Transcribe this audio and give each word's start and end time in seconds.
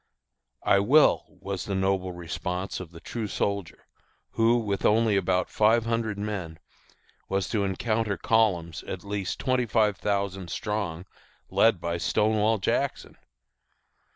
"I 0.63 0.79
will," 0.79 1.25
was 1.27 1.65
the 1.65 1.75
noble 1.75 2.11
response 2.11 2.79
of 2.79 2.89
the 2.89 2.99
true 2.99 3.27
soldier, 3.27 3.85
who, 4.31 4.57
with 4.57 4.83
only 4.83 5.15
about 5.15 5.51
five 5.51 5.85
hundred 5.85 6.17
men, 6.17 6.57
was 7.29 7.47
to 7.49 7.63
encounter 7.63 8.17
columns 8.17 8.81
at 8.85 9.03
least 9.03 9.37
twenty 9.37 9.67
five 9.67 9.97
thousand 9.97 10.49
strong, 10.49 11.05
led 11.51 11.79
by 11.79 11.99
Stonewall 11.99 12.57
Jackson! 12.57 13.15